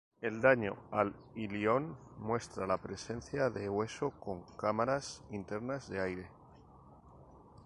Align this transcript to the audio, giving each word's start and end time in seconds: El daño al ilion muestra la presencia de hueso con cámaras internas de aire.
El 0.19 0.41
daño 0.41 0.77
al 0.89 1.13
ilion 1.35 1.95
muestra 2.17 2.65
la 2.65 2.79
presencia 2.81 3.51
de 3.51 3.69
hueso 3.69 4.09
con 4.19 4.41
cámaras 4.57 5.21
internas 5.29 5.87
de 5.89 6.01
aire. 6.01 6.27